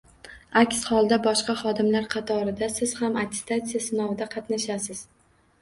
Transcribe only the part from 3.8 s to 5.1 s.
sinovida qatnashasiz